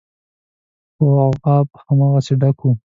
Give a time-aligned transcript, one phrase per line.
[0.95, 1.05] خو
[1.43, 2.71] غاب هماغسې ډک و.